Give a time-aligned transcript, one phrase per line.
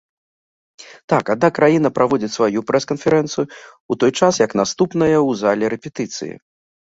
[1.11, 3.45] Так, адна краіна праводзіць сваю прэс-канферэнцыю,
[3.95, 6.33] у той час як наступная ў зале рэпетыцыі.